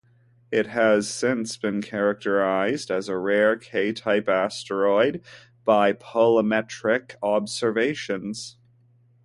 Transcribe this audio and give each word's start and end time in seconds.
It 0.51 0.65
has 0.65 1.07
since 1.07 1.57
been 1.57 1.79
characterized 1.83 2.89
as 2.89 3.07
a 3.07 3.19
rare 3.19 3.55
K-type 3.55 4.27
asteroid 4.27 5.21
by 5.63 5.93
polarimetric 5.93 7.17
observations. 7.21 8.57